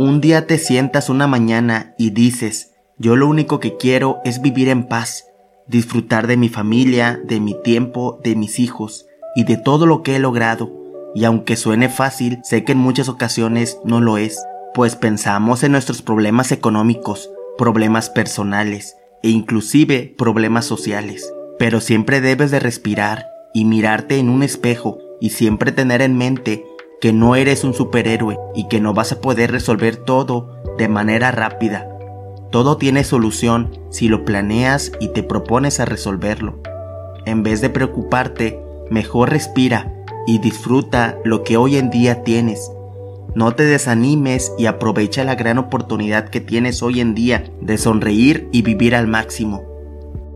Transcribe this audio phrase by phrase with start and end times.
[0.00, 4.70] Un día te sientas una mañana y dices, yo lo único que quiero es vivir
[4.70, 5.26] en paz,
[5.66, 9.04] disfrutar de mi familia, de mi tiempo, de mis hijos
[9.36, 10.72] y de todo lo que he logrado.
[11.14, 14.42] Y aunque suene fácil, sé que en muchas ocasiones no lo es,
[14.72, 17.28] pues pensamos en nuestros problemas económicos,
[17.58, 21.30] problemas personales e inclusive problemas sociales.
[21.58, 26.64] Pero siempre debes de respirar y mirarte en un espejo y siempre tener en mente
[27.00, 31.30] que no eres un superhéroe y que no vas a poder resolver todo de manera
[31.30, 31.88] rápida.
[32.50, 36.60] Todo tiene solución si lo planeas y te propones a resolverlo.
[37.24, 39.94] En vez de preocuparte, mejor respira
[40.26, 42.70] y disfruta lo que hoy en día tienes.
[43.34, 48.48] No te desanimes y aprovecha la gran oportunidad que tienes hoy en día de sonreír
[48.52, 49.69] y vivir al máximo.